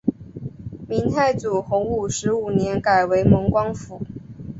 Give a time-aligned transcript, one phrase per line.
[0.87, 4.01] 明太祖洪武十五年改为蒙光府。